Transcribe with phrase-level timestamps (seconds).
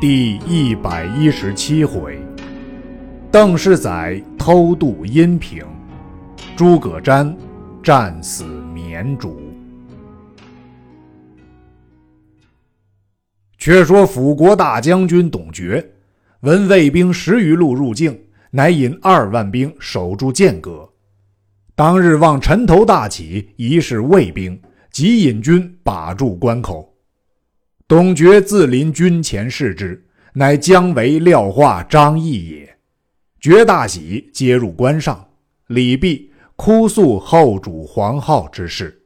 [0.00, 2.18] 第一百一十七回，
[3.30, 5.62] 邓世载偷渡阴平，
[6.56, 7.36] 诸葛瞻
[7.82, 9.38] 战死绵竹。
[13.58, 15.86] 却说辅国大将军董厥，
[16.40, 18.18] 闻魏兵十余路入境，
[18.50, 20.88] 乃引二万兵守住剑阁。
[21.74, 24.58] 当日望尘头大起，疑是魏兵，
[24.90, 26.89] 即引军把住关口。
[27.90, 32.78] 董厥自临军前视之，乃姜维、廖化、张翼也。
[33.40, 35.28] 厥大喜，接入关上。
[35.66, 38.96] 礼毕，哭诉后主黄皓之事。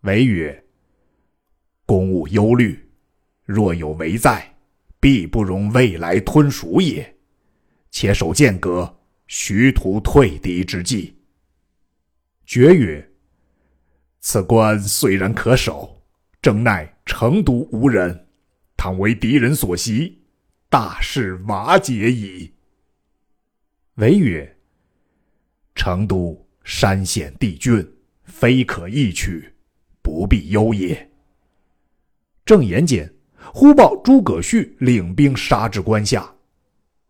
[0.00, 0.64] 维曰
[1.86, 2.76] ：“公务忧虑，
[3.44, 4.56] 若有为在，
[4.98, 7.16] 必不容未来吞蜀也。
[7.92, 11.16] 且守剑阁，徐图退敌之计。”
[12.46, 13.08] 厥曰
[14.18, 16.02] ：“此关虽然可守。”
[16.42, 18.26] 正奈成都无人，
[18.76, 20.20] 倘为敌人所袭，
[20.68, 22.52] 大事瓦解矣。
[23.94, 24.56] 维曰
[25.74, 27.88] ：“成都山险地峻，
[28.24, 29.50] 非可易取，
[30.02, 31.08] 不必忧也。”
[32.44, 33.10] 正言间，
[33.54, 36.28] 忽报诸葛绪领兵杀至关下，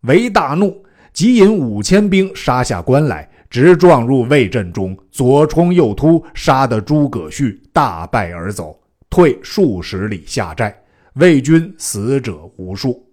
[0.01, 8.79] 维大怒，即引五千兵杀下关来，直撞入魏阵中，左冲右突，杀得诸葛绪大败而走。
[9.17, 10.79] 退数十里下寨，
[11.15, 13.11] 魏军死者无数。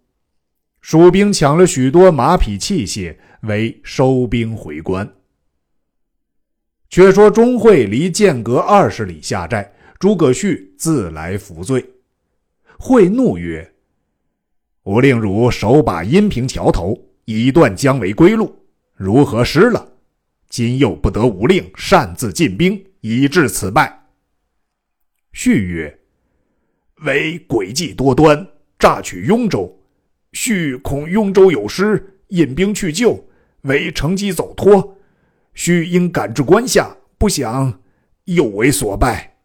[0.83, 5.10] 蜀兵抢了许多马匹器械，为收兵回关。
[6.91, 11.82] 却说钟会离剑阁二十里下寨，诸葛绪自来扶罪。
[12.78, 13.72] 会怒曰
[14.84, 16.94] ：“吾令汝守把阴平桥头，
[17.25, 18.55] 以断姜维归路，
[18.94, 19.88] 如何失了？
[20.50, 23.98] 今又不得吾令，擅自进兵，以致此败。”
[25.34, 25.98] 续曰
[27.04, 28.46] ：“为诡计多端，
[28.78, 29.76] 诈取雍州。
[30.32, 33.28] 续恐雍州有失，引兵去救，
[33.62, 34.97] 为乘机走脱。
[35.53, 37.82] 须应赶至关下，不想
[38.26, 39.36] 又为所败。”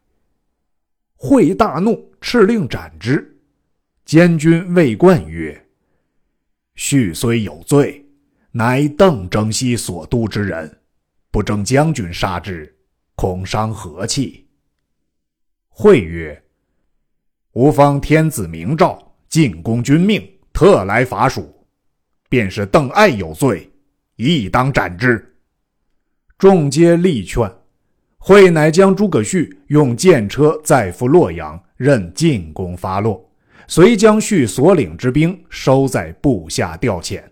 [1.16, 3.36] 会大怒，敕令斩之。
[4.04, 5.66] 监军魏冠曰
[6.76, 8.06] ：“续虽有罪，
[8.52, 10.78] 乃邓征西所督之人，
[11.32, 12.72] 不争将军杀之，
[13.16, 14.39] 恐伤和气。”
[15.82, 16.38] 会曰
[17.56, 18.98] ：“吾方天子明诏，
[19.30, 21.50] 进攻君命，特来伐蜀。
[22.28, 23.66] 便是邓艾有罪，
[24.16, 25.38] 亦当斩之。”
[26.36, 27.50] 众皆力劝。
[28.18, 33.32] 会乃将诸葛绪用剑车载赴洛阳，任进攻发落，
[33.66, 37.24] 遂将绪所领之兵收在部下调遣。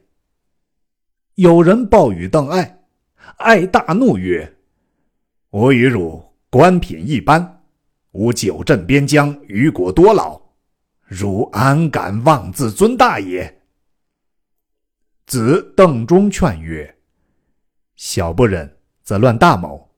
[1.34, 2.80] 有人报与邓艾，
[3.36, 4.56] 艾大怒曰
[5.52, 7.56] ：“我与汝官品一般。”
[8.18, 10.42] 吾久镇边疆，余国多劳，
[11.06, 13.62] 汝安敢妄自尊大也？
[15.24, 16.98] 子邓忠劝曰
[17.94, 19.88] ：“小不忍，则乱大谋。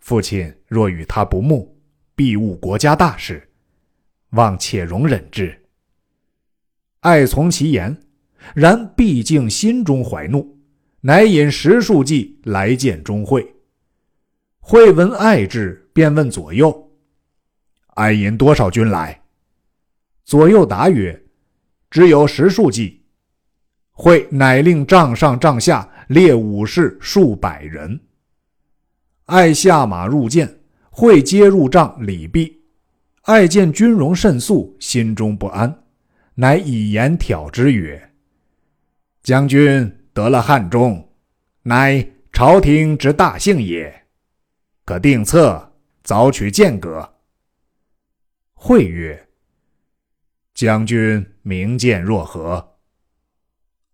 [0.00, 1.74] 父亲若与他不睦，
[2.14, 3.50] 必误国家大事，
[4.32, 5.58] 望且容忍之。”
[7.00, 7.98] 爱从其言，
[8.54, 10.58] 然毕竟心中怀怒，
[11.00, 13.56] 乃引十数骑来见钟会。
[14.60, 16.91] 会闻爱至，便问左右。
[17.94, 19.20] 爱引多少军来？
[20.24, 21.22] 左右答曰
[21.90, 23.02] ：“只有十数骑。”
[23.92, 28.00] 会乃令帐上帐下列武士数百人。
[29.26, 30.60] 爱下马入见，
[30.90, 32.62] 会接入帐礼毕。
[33.22, 35.84] 爱见军容甚肃，心中不安，
[36.34, 38.10] 乃以言挑之曰
[39.22, 41.06] ：“将军得了汉中，
[41.62, 44.06] 乃朝廷之大幸也，
[44.86, 47.08] 可定策早取剑阁。”
[48.64, 49.26] 会曰
[50.54, 52.76] ：“将军明鉴若何？”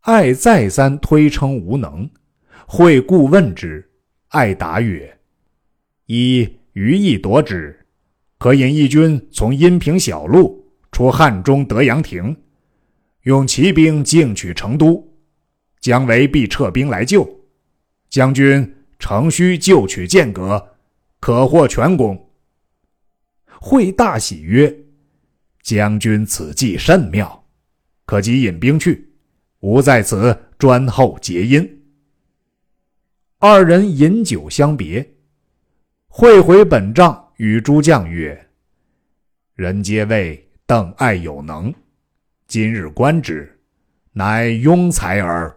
[0.04, 2.10] 爱再三推称无能。
[2.66, 3.90] 会故问之，
[4.28, 5.20] 爱答曰
[6.04, 7.86] ：“以余意夺之，
[8.36, 12.36] 可引义军从阴平小路出汉中德阳亭，
[13.22, 15.02] 用骑兵进取成都，
[15.80, 17.26] 姜维必撤兵来救。
[18.10, 20.76] 将军诚需就取剑阁，
[21.20, 22.22] 可获全功。”
[23.60, 24.74] 会大喜曰
[25.62, 27.44] ：“将军此计甚妙，
[28.06, 29.12] 可即引兵去，
[29.60, 31.82] 吾在此专候结因。”
[33.40, 35.14] 二人饮酒相别。
[36.06, 38.48] 会回本帐，与诸将曰
[39.54, 41.72] ：“人皆谓邓艾有能，
[42.48, 43.60] 今日观之，
[44.12, 45.54] 乃庸才耳。”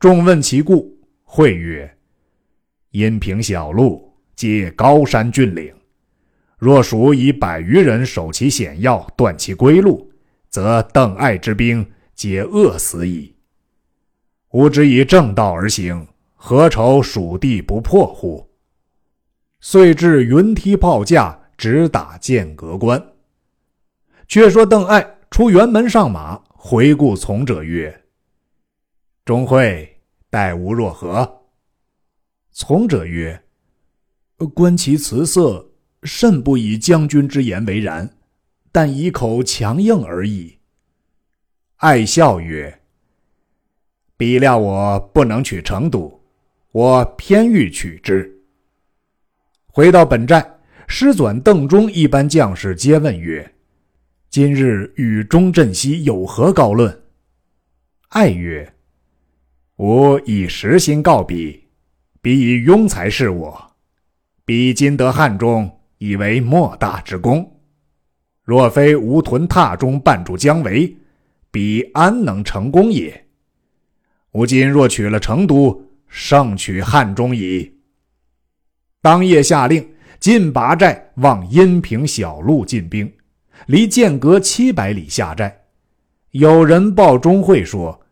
[0.00, 1.96] 众问其故，会曰
[2.90, 5.72] ：“阴平小路，皆高山峻岭。”
[6.62, 10.12] 若蜀以百余人守其险要，断其归路，
[10.48, 13.34] 则邓艾之兵皆饿死矣。
[14.52, 16.06] 吾只以正道而行，
[16.36, 18.48] 何愁蜀地不破乎？”
[19.58, 23.04] 遂至云梯炮架，直打剑阁关。
[24.28, 28.04] 却说邓艾出辕门上马，回顾从者曰
[29.26, 30.00] ：“钟会
[30.30, 31.42] 待吾若何？”
[32.54, 33.42] 从者曰
[34.54, 35.71] ：“观其辞色，
[36.02, 38.10] 甚不以将军之言为然，
[38.70, 40.58] 但以口强硬而已。”
[41.76, 42.80] 艾笑曰
[44.16, 46.22] ：“彼料我不能取成都，
[46.70, 48.40] 我偏欲取之。”
[49.66, 53.54] 回到本寨，师转邓忠一般将士皆问曰
[54.30, 57.02] ：“今日与钟镇西有何高论？”
[58.10, 58.74] 艾曰
[59.76, 61.68] ：“吾以实心告彼，
[62.20, 63.72] 彼以庸才视我。
[64.44, 67.48] 彼今得汉中，以为莫大之功。
[68.42, 70.96] 若非吴屯榻中绊住姜维，
[71.52, 73.24] 彼安能成功也？
[74.32, 77.72] 吾今若取了成都，胜取汉中矣。”
[79.00, 79.88] 当夜下令
[80.18, 83.12] 进拔寨，往阴平小路进兵，
[83.66, 85.66] 离剑阁七百里下寨。
[86.32, 88.04] 有人报钟会说：“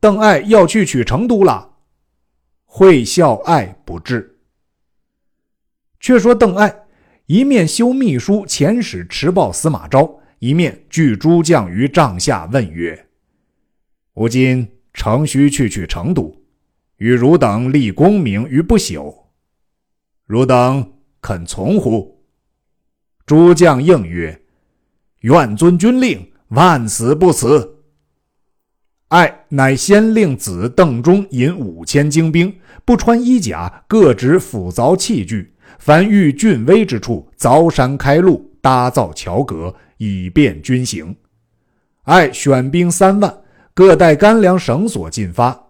[0.00, 1.76] 邓艾要去取成都了。”
[2.66, 4.36] 会笑艾不至。
[5.98, 6.74] 却说邓艾
[7.28, 13.06] 一面修秘书遣使持报司马昭，一面聚诸将于帐下，问曰
[14.16, 16.34] ：“吾今诚须去取成都，
[16.96, 19.14] 与汝等立功名于不朽。”
[20.24, 22.18] 汝等肯从乎？
[23.26, 24.40] 诸将应曰
[25.20, 27.76] ：“愿遵军令，万死不辞。”
[29.08, 41.16] 爱乃先令子邓忠引五千精兵，不穿衣甲，各执斧凿器具，凡遇峻危之处，凿山开路，搭造桥阁，以便军行。
[42.02, 43.42] 爱选兵三万，
[43.74, 45.68] 各带干粮绳索进发，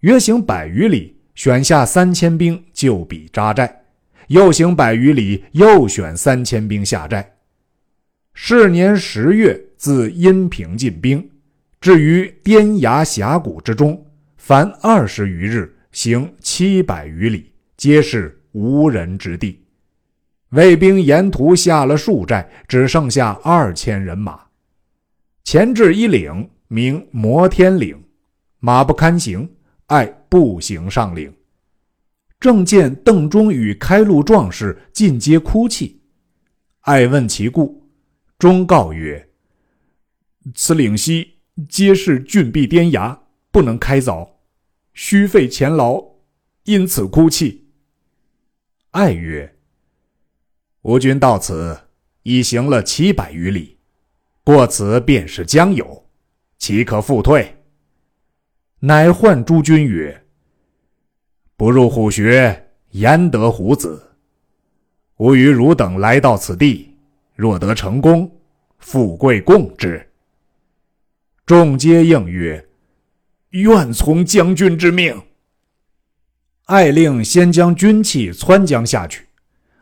[0.00, 3.82] 约行百余里，选下三千兵，就彼扎寨。
[4.28, 7.34] 又行百余里，又选三千兵下寨。
[8.34, 11.28] 是年十月，自阴平进兵，
[11.80, 14.06] 至于滇崖峡谷之中，
[14.36, 19.62] 凡二十余日，行七百余里，皆是无人之地。
[20.50, 24.40] 魏兵沿途下了数寨，只剩下二千人马。
[25.44, 27.96] 前至一岭，名摩天岭，
[28.58, 29.48] 马不堪行，
[29.86, 31.32] 爱步行上岭。
[32.40, 36.00] 正见邓忠与开路壮士尽皆哭泣，
[36.80, 37.88] 爱问其故，
[38.38, 39.28] 忠告曰
[40.54, 41.34] ：“此岭西
[41.68, 43.20] 皆是峻壁颠崖，
[43.52, 44.28] 不能开凿，
[44.94, 46.02] 须费钱劳，
[46.64, 47.68] 因此哭泣。”
[48.92, 49.56] 爱曰
[50.82, 51.78] ：“吾军到此
[52.24, 53.78] 已行了七百余里，
[54.42, 56.08] 过此便是江油，
[56.58, 57.56] 岂可复退？”
[58.80, 60.26] 乃唤诸军曰。
[61.56, 64.16] 不入虎穴，焉得虎子？
[65.18, 66.96] 吾与汝等来到此地，
[67.36, 68.40] 若得成功，
[68.78, 70.04] 富贵共之。
[71.46, 72.68] 众皆应曰
[73.50, 75.22] ：“愿从将军之命。”
[76.70, 79.26] 艾令先将军器窜将下去，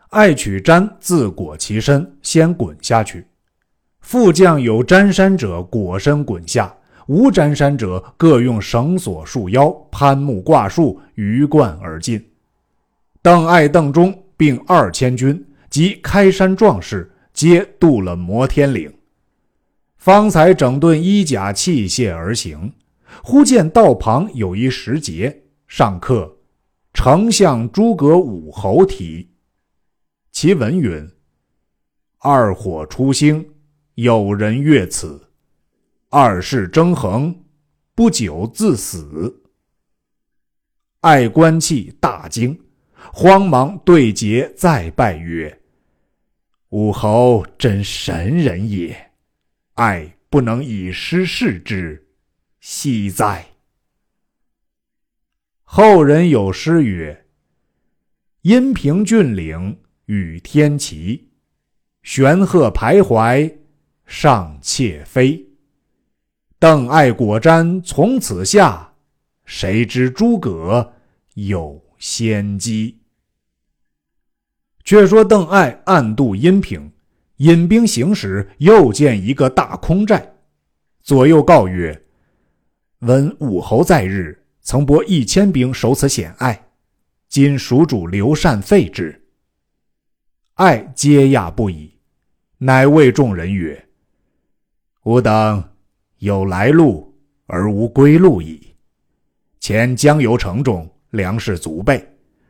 [0.08, 3.26] 艾取毡自裹其身，先滚下去。
[4.00, 6.74] 副将有沾衫者，裹身滚下。
[7.06, 12.26] 无沾山者，各用绳索束腰，攀木挂树，鱼贯而进。
[13.20, 18.90] 邓艾、邓忠并二千军及开山壮士，皆渡了摩天岭，
[19.98, 22.72] 方才整顿衣甲器械而行。
[23.22, 25.34] 忽见道旁有一石碣，
[25.66, 26.34] 上刻
[27.00, 29.30] “丞相诸葛武侯”题，
[30.32, 31.08] 其文云
[32.18, 33.54] ：“二火初兴，
[33.94, 35.30] 有人越此。”
[36.10, 37.44] 二世争衡，
[37.94, 39.44] 不久自死。
[41.02, 42.60] 爱官气大惊，
[43.12, 45.60] 慌忙对节再拜曰
[46.70, 49.12] ：“武侯真神人也，
[49.74, 52.08] 爱不能以失视之，
[52.58, 53.46] 惜哉！”
[55.70, 57.26] 后人有诗曰
[58.40, 61.28] ：“阴平峻岭与天齐，
[62.02, 63.54] 玄鹤徘徊
[64.06, 65.46] 上窃飞。”
[66.58, 68.94] 邓艾果瞻从此下，
[69.44, 70.94] 谁知诸葛
[71.34, 73.02] 有先机？
[74.82, 76.90] 却说邓艾暗渡阴平，
[77.36, 80.32] 引兵行时，又见一个大空寨，
[81.02, 82.06] 左右告曰
[83.00, 86.68] ：“闻武侯在日，曾拨一千兵守此险隘，
[87.26, 89.18] 今蜀主刘禅废之。”
[90.56, 91.90] 艾皆讶不已，
[92.58, 93.88] 乃谓众人曰
[95.04, 95.64] ：“吾等
[96.18, 98.74] 有来路而无归路矣。
[99.58, 102.06] 前江油城中粮食足备，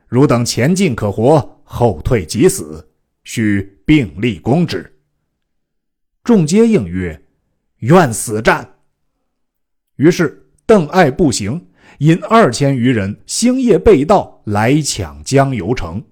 [0.08, 2.84] 汝等前进可活，后退即死，
[3.22, 4.92] 须并力攻之。”
[6.24, 7.24] 众皆应曰
[7.78, 8.68] ：“愿死战。”
[9.94, 11.64] 于是邓艾步行，
[11.98, 16.02] 引二千余人，星夜被盗，来抢江油城。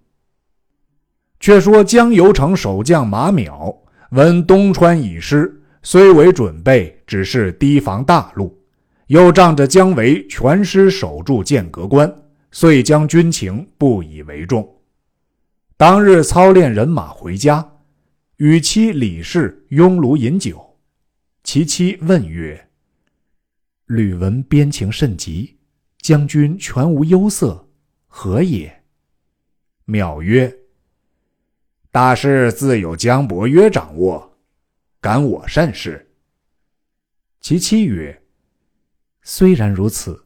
[1.38, 3.76] 却说江油城守将马邈
[4.10, 8.56] 闻东川已失，虽为准备，只是提防大路，
[9.06, 12.12] 又仗着姜维全师守住剑阁关，
[12.50, 14.68] 遂将军情不以为重。
[15.76, 17.72] 当日操练人马回家。
[18.38, 20.76] 与妻李氏拥炉饮酒，
[21.42, 22.68] 其妻问曰
[23.86, 25.55] ：“吕闻边情甚急，
[26.06, 27.68] 将军全无忧色，
[28.06, 28.84] 何也？”
[29.86, 30.56] 淼曰
[31.90, 34.38] ：“大事自有江伯约掌握，
[35.00, 36.08] 感我甚是。”
[37.42, 38.22] 其妻曰
[39.22, 40.25] ：“虽然如此，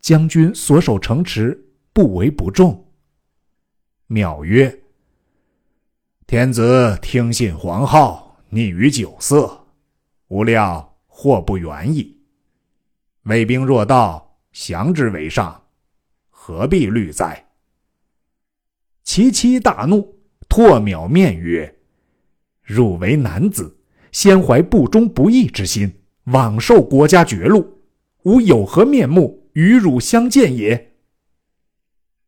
[0.00, 1.58] 将军所守城池，
[1.94, 2.92] 不为不重。”
[4.08, 4.82] 淼曰。
[6.26, 9.66] 天子听信黄皓，溺于酒色，
[10.28, 12.20] 无料祸不远矣。
[13.22, 15.62] 魏兵若到，降之为上，
[16.28, 17.48] 何必虑哉？
[19.02, 20.16] 其妻大怒，
[20.48, 21.74] 唾淼面曰
[22.62, 23.78] ：“汝为男子，
[24.12, 25.92] 先怀不忠不义之心，
[26.24, 27.82] 枉受国家绝禄，
[28.24, 30.92] 吾有何面目与汝相见也？”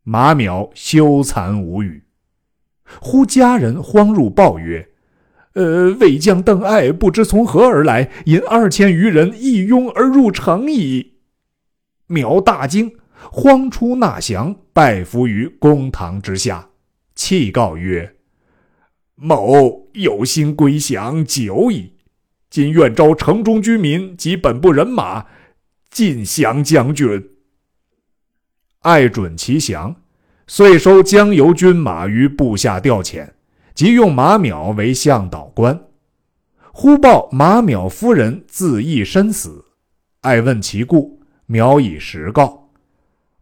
[0.03, 2.03] 马邈羞惭无语。
[3.01, 4.87] 忽家人慌入报曰
[5.55, 11.13] ：“呃，魏将邓艾不知从何而来，引二千余人一拥而入城矣。”
[12.07, 12.93] 苗大惊，
[13.31, 16.71] 慌出纳降，拜伏于公堂之下，
[17.15, 18.17] 泣告曰
[19.17, 21.95] ：“某有心归降久矣，
[22.51, 25.27] 今愿招城中居民及本部人马，
[25.91, 27.31] 尽降将军。”
[28.81, 29.97] 爱准其降。
[30.47, 33.31] 遂收江油军马于部下调遣，
[33.75, 35.87] 即用马淼为向导官。
[36.71, 39.65] 忽报马淼夫人自缢身死，
[40.21, 41.14] 爱问其故，
[41.47, 42.71] 苗以实告。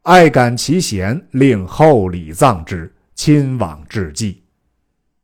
[0.03, 4.43] 爱感其贤，令厚礼葬之，亲往致祭。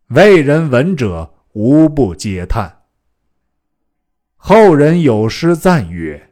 [0.08, 2.82] 魏人闻者，无不嗟叹。
[4.36, 6.30] 后人有诗赞曰：“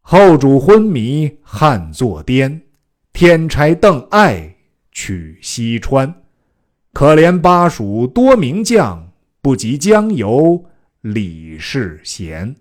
[0.00, 2.62] 后主昏迷汉作颠。”
[3.12, 4.56] 天差邓艾
[4.92, 6.22] 取西川，
[6.92, 10.66] 可怜巴蜀多名将，不及江油
[11.00, 12.54] 李世贤。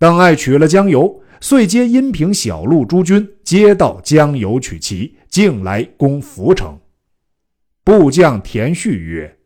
[0.00, 6.80] 邓艾取了江油，遂接阴平小路诸军，皆到江油取齐，径来攻涪城。
[7.84, 9.36] 部将田旭曰：“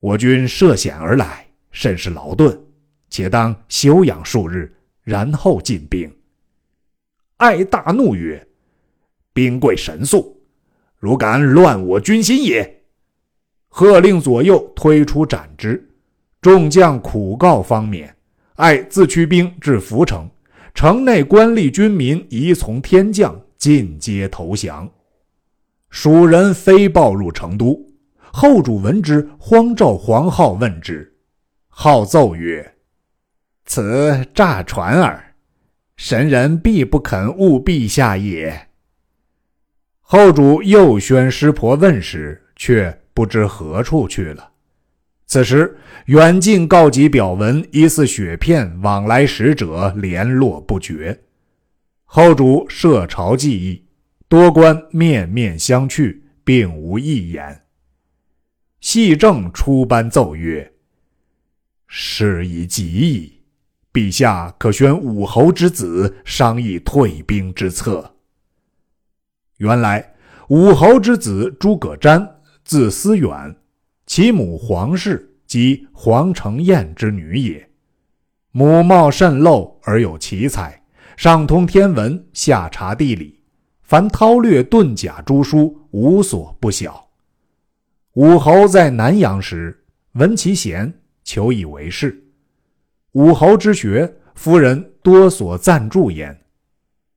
[0.00, 2.60] 我军涉险而来，甚是劳顿，
[3.10, 4.74] 且当休养数日，
[5.04, 6.12] 然后进兵。”
[7.38, 8.44] 艾大怒曰
[9.32, 10.36] ：“兵贵神速，
[10.98, 12.82] 如敢乱我军心也！”
[13.70, 15.88] 喝令左右推出斩之。
[16.40, 18.12] 众将苦告方免。
[18.60, 20.28] 艾自驱兵至涪城，
[20.74, 24.86] 城内官吏军民疑从天降，尽皆投降。
[25.88, 27.82] 蜀人飞报入成都，
[28.18, 31.10] 后主闻之，慌召黄浩问之。
[31.68, 32.74] 浩奏曰
[33.64, 35.34] ：“此诈传耳。”
[35.96, 38.68] 神人必不肯误陛下也。
[40.00, 44.49] 后主又宣师婆问时，却不知何处去了。
[45.30, 51.20] 此时远近告急表文，疑似雪片，往来使者联络不绝。
[52.04, 53.84] 后主设朝记忆，
[54.28, 57.62] 多官面面相觑，并无一言。
[58.80, 60.72] 细正出班奏曰
[61.86, 63.42] ：“事已急矣。”
[63.94, 68.16] 陛下可宣武侯之子商议退兵之策。
[69.58, 70.14] 原来
[70.48, 72.28] 武侯之子诸葛瞻，
[72.64, 73.54] 字思远，
[74.10, 77.70] 其母黄氏即黄承彦之女也。
[78.50, 80.82] 母貌甚陋而有奇才，
[81.16, 83.40] 上通天文，下察地理，
[83.84, 87.08] 凡韬略遁甲诸书，无所不晓。
[88.14, 92.20] 武侯在南阳时，闻其贤，求以为士。
[93.12, 96.36] 武侯之学，夫人多所赞助焉。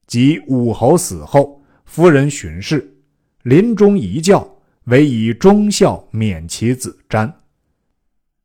[0.06, 2.96] 及武侯死后，夫人巡视，
[3.42, 4.48] 临终遗教，
[4.86, 7.32] 唯以忠孝免其子瞻。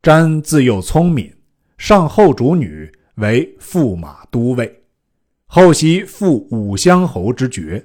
[0.02, 1.32] 瞻自幼聪明，
[1.76, 4.84] 上后主女，为驸马都尉，
[5.46, 7.84] 后袭复武乡侯之爵。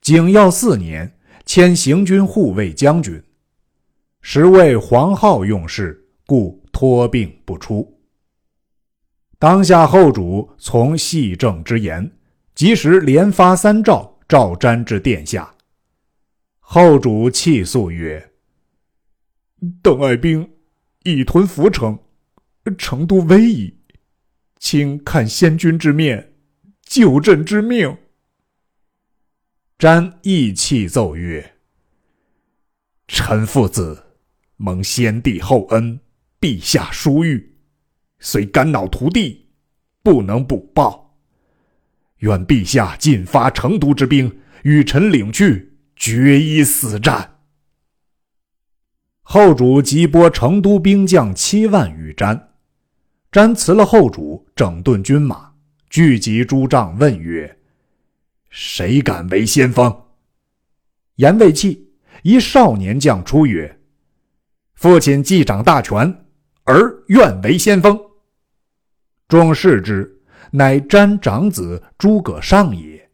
[0.00, 3.22] 景耀四年，迁行军护卫将军。
[4.22, 6.60] 时为黄皓用事，故。
[6.72, 8.00] 托病不出。
[9.38, 12.10] 当下后主从细政之言，
[12.54, 15.52] 及时连发三诏，召瞻至殿下。
[16.72, 18.30] 后主泣诉曰
[19.82, 20.48] ：“邓艾兵
[21.02, 21.98] 已屯涪城，
[22.78, 23.74] 成都危矣，
[24.60, 26.32] 请看先君之面，
[26.84, 27.98] 救朕之命。”
[29.80, 31.56] 瞻亦泣奏曰
[33.08, 34.04] ：“臣父子
[34.56, 35.98] 蒙先帝厚恩，
[36.40, 37.52] 陛下殊遇，
[38.20, 39.48] 虽肝脑涂地，
[40.04, 41.18] 不能补报。
[42.18, 45.69] 愿陛下尽发成都之兵，与臣领去，
[46.00, 47.36] 决一死战。”
[49.20, 52.40] 后主即拨成都兵将七万余瞻，
[53.30, 55.52] 瞻辞了后主，整顿军马，
[55.90, 57.58] 聚集诸将，问曰。
[58.48, 60.04] 谁敢为先锋？
[61.16, 61.78] 言未讫，
[62.22, 63.80] 一少年将出曰
[64.74, 66.24] ：“父亲既掌大权，
[66.64, 67.96] 儿愿为先锋。”
[69.28, 73.08] 众视之，乃瞻长子诸葛尚也。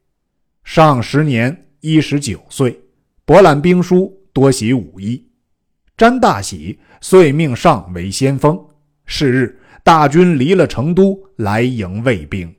[0.65, 2.81] 尚十年一十九岁，
[3.25, 5.25] 博览兵书，多习武艺。
[5.97, 8.61] 瞻大喜，遂命尚为先锋。
[9.05, 12.53] 是日，大军离了成都，来迎魏兵。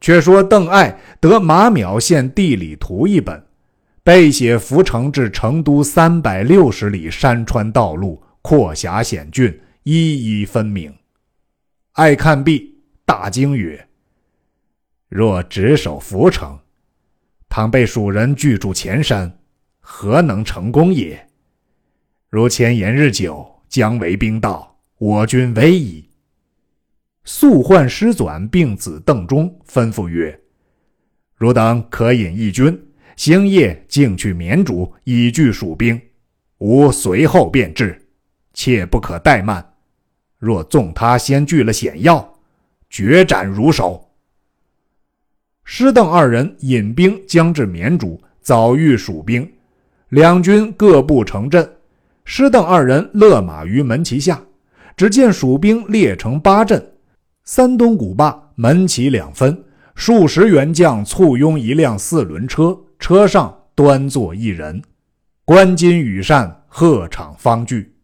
[0.00, 3.44] 却说邓艾得马邈献地理图一本，
[4.02, 10.90] 背写涪城至成都三百六十里山川道路，阔狭险峻，一一分明。
[11.92, 13.86] 艾看毕，大惊曰
[15.10, 16.58] ：“若只守涪城，
[17.50, 19.40] 倘被蜀人拒住前山，
[19.80, 21.28] 何能成功也？
[22.28, 26.08] 如前言日久，将为兵到，我军危矣。”
[27.24, 30.40] 速唤师纂并子邓忠，吩咐曰
[31.34, 32.80] ：“汝等可引一军，
[33.16, 36.00] 星夜径去绵竹，以拒蜀兵。
[36.58, 38.00] 吾随后便至，
[38.54, 39.74] 切不可怠慢。
[40.38, 42.38] 若纵他先据了险要，
[42.88, 44.06] 决斩如首。”
[45.72, 49.48] 师邓二人引兵将至绵竹，早遇蜀兵，
[50.08, 51.76] 两军各布城阵。
[52.24, 54.42] 师邓二人勒马于门旗下，
[54.96, 56.84] 只见蜀兵列成八阵。
[57.44, 59.62] 三东古坝门旗两分，
[59.94, 64.82] 数十员将簇拥一辆四轮车，车上端坐一人，
[65.44, 67.94] 冠巾羽扇，鹤氅方具。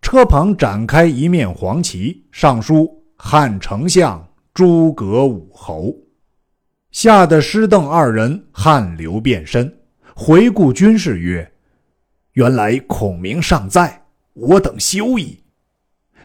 [0.00, 5.94] 车旁展开一面黄旗，上书“汉丞相诸葛武侯”，
[6.96, 9.70] 吓得师邓二人汗流遍身。
[10.14, 11.46] 回顾军士曰
[12.32, 15.38] ：“原来孔明尚在，我等休矣。”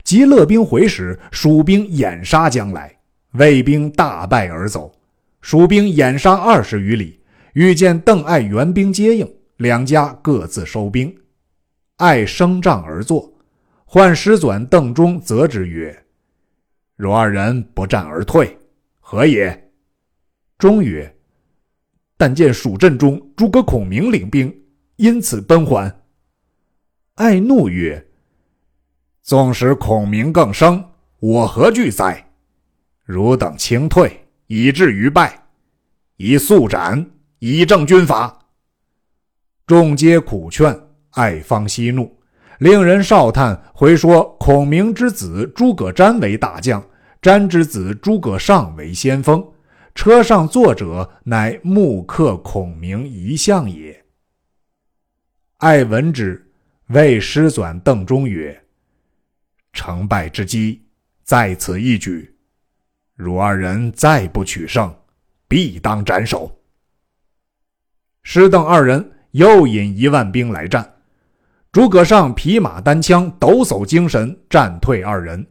[0.01, 2.97] 及勒兵回时，蜀兵掩杀将来，
[3.33, 4.89] 魏兵大败而走。
[5.41, 7.19] 蜀兵掩杀二十余里，
[7.51, 11.13] 遇见邓艾援兵接应，两家各自收兵。
[11.97, 13.29] 艾升帐而坐，
[13.83, 16.05] 唤师纂、邓忠，责之曰
[16.95, 18.57] ：“若二人不战而退，
[19.01, 19.60] 何也？”
[20.61, 21.11] 忠曰
[22.15, 24.55] ：“但见蜀阵中诸葛孔明领兵，
[24.97, 25.91] 因此奔还。”
[27.17, 28.07] 爱怒曰：
[29.23, 30.87] 纵使孔明更生，
[31.19, 32.23] 我何惧哉？
[33.05, 35.47] 汝等轻退，以至于败，
[36.17, 38.37] 以速斩，以正军法。
[39.65, 40.79] 众皆苦劝，
[41.13, 42.15] 爱方息怒，
[42.59, 46.87] 令人少叹回说：孔明之子诸葛瞻为大将，
[47.19, 49.43] 瞻之子诸葛尚为先锋。
[49.93, 54.03] 车上坐者乃木刻孔明遗像也。
[55.57, 56.51] 爱闻之，
[56.87, 58.57] 谓师纂、邓忠曰。
[59.73, 60.83] 成败之机
[61.23, 62.35] 在此一举，
[63.15, 64.93] 汝二人再不取胜，
[65.47, 66.59] 必当斩首。
[68.23, 70.93] 师邓二人又引一万兵来战，
[71.71, 75.45] 诸葛尚匹马单枪，抖擞精神，战退二人。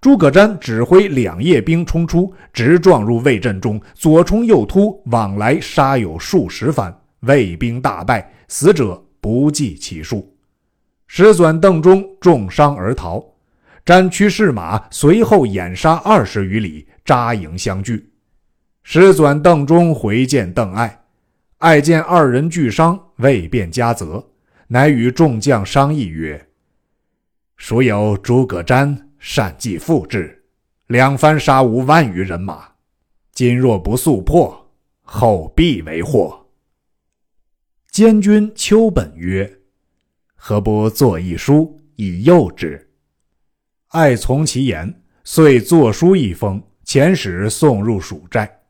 [0.00, 10.32] 诸葛瞻指挥两叶兵冲出，直撞入魏阵中，左冲右突，往来杀有数十番，魏兵大败，死者不计其数。
[11.08, 13.24] 师纂、邓忠重伤而逃。
[13.84, 18.12] 瞻驱士马随后掩杀二十余里，扎营相聚。
[18.84, 21.00] 师纂、邓忠回见邓艾，
[21.58, 24.24] 艾见二人俱伤，未便加责，
[24.68, 26.48] 乃与众将商议曰
[27.56, 30.44] ：“孰有诸葛瞻善计复制，
[30.86, 32.68] 两番杀无万余人马，
[33.32, 34.70] 今若不速破，
[35.02, 36.46] 后必为祸。”
[37.90, 39.60] 监军丘本曰
[40.36, 42.88] ：“何不作一书以诱之？”
[43.88, 48.60] 爱从其言，遂作书一封，遣使送入蜀寨。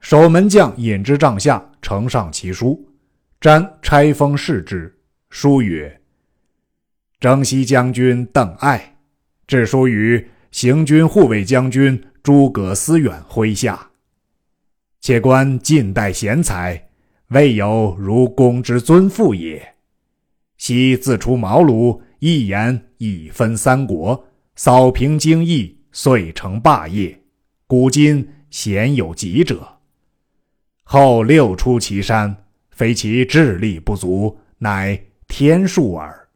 [0.00, 2.88] 守门将引之帐下，呈上其书。
[3.40, 4.96] 瞻拆封视之，
[5.30, 6.00] 书曰
[7.18, 8.91] ：“征西将军邓艾
[9.46, 13.90] 致书于行军护卫将军诸葛思远麾下。
[15.00, 16.88] 且观近代贤才，
[17.28, 19.74] 未有如公之尊父也。
[20.56, 24.24] 昔自出茅庐，一言以分三国，
[24.54, 27.20] 扫平荆益，遂成霸业。
[27.66, 29.66] 古今鲜有及者。
[30.84, 36.28] 后六出祁山，非其智力不足，乃天数耳。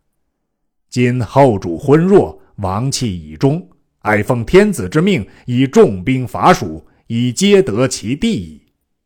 [0.89, 3.69] 今后主昏弱，王气已终，
[4.01, 8.63] 哀奉天子之命，以重兵伐蜀，以皆得其地矣。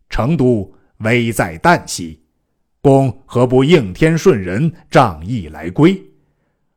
[0.09, 2.21] 成都危在旦夕，
[2.81, 6.01] 公何不应天顺人，仗义来归？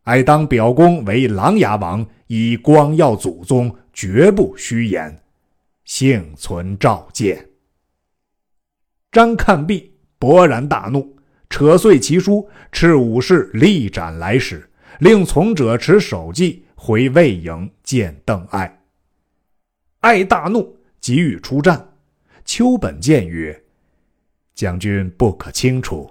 [0.03, 5.23] 哀当表公为琅琊王，以光耀祖宗，绝不虚言。
[5.85, 7.49] 幸存召见。
[9.11, 11.15] 张看毕，勃然大怒，
[11.49, 14.69] 扯碎其书，斥武士力斩来使。
[14.99, 18.81] 令从者持首级回魏营见邓艾。
[20.01, 21.89] 艾大怒，急欲出战。
[22.45, 23.63] 丘本见曰
[24.53, 26.09] ：“将军不可轻出，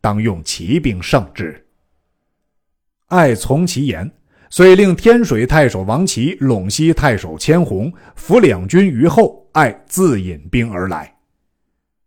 [0.00, 1.66] 当用骑兵胜之。”
[3.08, 4.10] 艾从其言，
[4.50, 11.16] 遂令天水太守王齐、陇西太守千红伏两军于后，艾自引兵而来。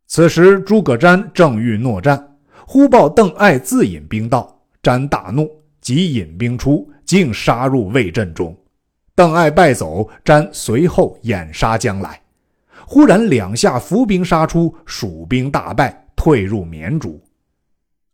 [0.06, 5.63] 此时诸葛瞻正欲诺战，忽报邓艾自引兵到，瞻大怒。
[5.84, 8.58] 即引兵出，竟杀入魏阵中。
[9.14, 12.20] 邓艾败走，詹随后掩杀将来。
[12.88, 17.22] 忽然两下伏兵杀出，蜀兵大败，退入绵竹。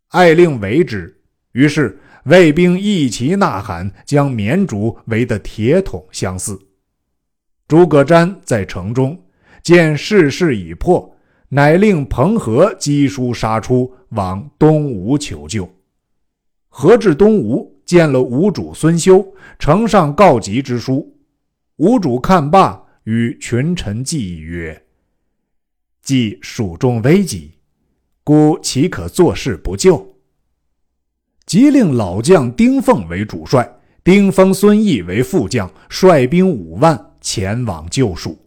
[0.08, 1.16] 艾令围之，
[1.52, 6.58] 于是魏兵一齐呐喊，将绵竹围得铁桶相似。
[7.68, 9.16] 诸葛瞻在城中
[9.62, 11.16] 见势势已破，
[11.48, 15.68] 乃令彭和击书杀出，往东吴求救。
[16.70, 21.14] 何至东吴，见了吴主孙休，呈上告急之书。
[21.76, 24.80] 吴主看罢，与群臣计议曰
[26.00, 27.50] ：“既蜀中危急，
[28.22, 30.14] 孤岂可坐视不救？”
[31.44, 33.68] 即令老将丁奉为主帅，
[34.04, 38.38] 丁封孙毅为副将，率兵五万前往救蜀。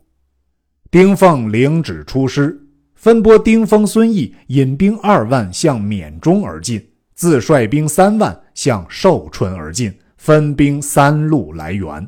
[0.90, 6.82] 丁奉领旨出师，分拨丁封、孙毅引兵二万向缅中而进。
[7.14, 12.08] 自率兵三万向寿春而进，分兵三路来援。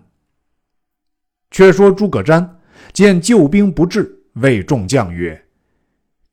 [1.51, 2.47] 却说诸葛瞻
[2.91, 5.45] 见救兵不至，谓众将曰：“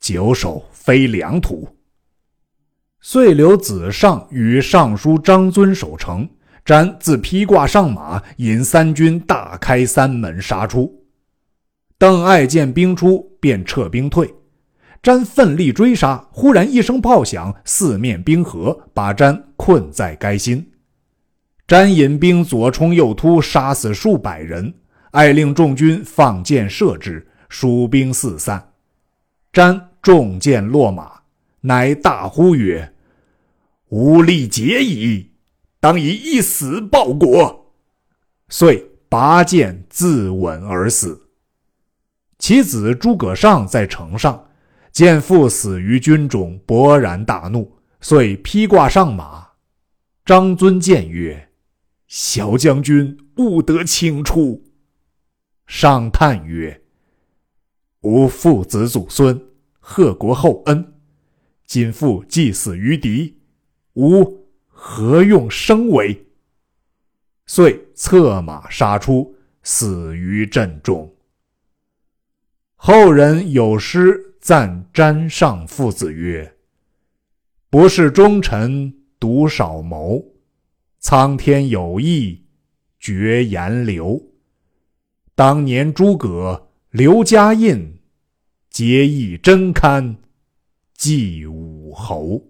[0.00, 1.68] 久守非良土。”
[3.00, 6.28] 遂留子尚与尚书张遵守城。
[6.64, 11.04] 瞻自披挂上马，引三军大开三门杀出。
[11.98, 14.32] 邓艾见兵出，便撤兵退。
[15.02, 20.70] 詹奋力追杀，忽然一声炮响，四面冰河，把詹困在该心。
[21.66, 24.72] 詹引兵左冲右突，杀死数百人。
[25.10, 28.72] 爱令众军放箭射之，蜀兵四散。
[29.52, 31.20] 詹中箭落马，
[31.60, 32.94] 乃大呼曰
[33.90, 35.32] ：“吾力竭矣，
[35.80, 37.74] 当以一死报国。”
[38.48, 41.20] 遂拔剑自刎而死。
[42.38, 44.46] 其子诸葛尚在城上。
[44.92, 49.48] 见父死于军中，勃然大怒，遂披挂上马。
[50.22, 51.48] 张遵谏曰
[52.06, 54.62] ：“小将军勿得轻出。”
[55.66, 56.82] 上叹曰
[58.02, 59.42] ：“吾父子祖孙，
[59.80, 60.92] 贺国厚恩，
[61.64, 63.40] 今父既死于敌，
[63.94, 66.26] 吾何用生为？”
[67.46, 71.10] 遂策马杀出，死于阵中。
[72.76, 74.31] 后人有诗。
[74.42, 76.56] 赞詹上父子曰
[77.70, 80.20] ：“不是忠臣独少谋，
[80.98, 82.44] 苍天有意
[82.98, 84.20] 绝言流。
[85.36, 88.00] 当年诸葛刘家印，
[88.68, 90.16] 结义真堪
[90.94, 92.42] 祭武侯。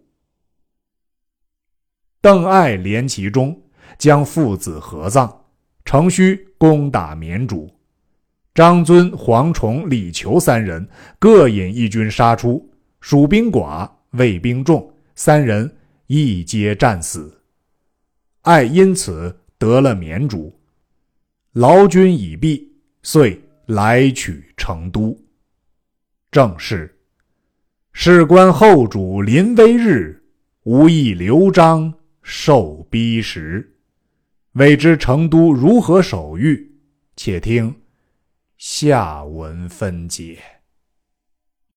[2.23, 3.63] 邓艾怜其中，
[3.99, 5.45] 将父子合葬，
[5.85, 7.71] 程虚攻打绵竹。”
[8.55, 10.87] 张遵、黄崇、李求三人
[11.19, 15.75] 各引一军杀出，蜀兵寡，魏兵众，三人
[16.07, 17.41] 一皆战死。
[18.43, 20.53] 艾因此得了绵竹，
[21.53, 25.19] 劳军已毕，遂来取成都。
[26.31, 26.95] 正是：
[27.95, 30.23] 事关后主临危日，
[30.65, 33.77] 无意刘璋受逼时。
[34.53, 36.71] 未知成都如何守御？
[37.17, 37.75] 且听。
[38.65, 40.52] 下文分解。